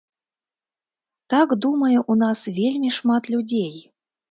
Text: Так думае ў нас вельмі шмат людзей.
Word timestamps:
Так 1.35 1.53
думае 1.67 1.93
ў 1.99 2.13
нас 2.23 2.39
вельмі 2.59 2.89
шмат 2.99 3.23
людзей. 3.37 3.73